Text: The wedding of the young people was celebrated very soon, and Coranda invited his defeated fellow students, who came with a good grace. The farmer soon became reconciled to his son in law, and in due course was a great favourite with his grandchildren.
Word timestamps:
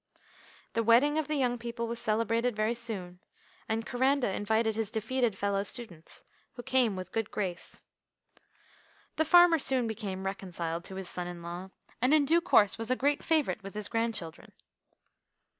The 0.73 0.81
wedding 0.81 1.19
of 1.19 1.27
the 1.27 1.35
young 1.35 1.59
people 1.59 1.87
was 1.87 1.99
celebrated 1.99 2.55
very 2.55 2.73
soon, 2.73 3.19
and 3.69 3.85
Coranda 3.85 4.29
invited 4.29 4.75
his 4.75 4.89
defeated 4.89 5.37
fellow 5.37 5.61
students, 5.61 6.23
who 6.53 6.63
came 6.63 6.95
with 6.95 7.09
a 7.09 7.11
good 7.11 7.29
grace. 7.29 7.81
The 9.17 9.25
farmer 9.25 9.59
soon 9.59 9.85
became 9.85 10.25
reconciled 10.25 10.85
to 10.85 10.95
his 10.95 11.07
son 11.07 11.27
in 11.27 11.43
law, 11.43 11.69
and 12.01 12.15
in 12.15 12.25
due 12.25 12.41
course 12.41 12.79
was 12.79 12.89
a 12.89 12.95
great 12.95 13.21
favourite 13.21 13.61
with 13.61 13.75
his 13.75 13.87
grandchildren. 13.87 14.53